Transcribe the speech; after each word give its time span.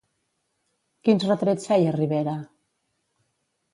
Quins 1.09 1.27
retrets 1.33 1.69
feia 1.73 1.93
Rivera? 1.99 2.37